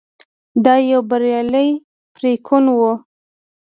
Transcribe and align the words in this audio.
دا 0.63 0.75
یو 0.91 1.01
بریالی 1.09 1.69
پرېکون 2.15 2.65
و. 2.69 2.79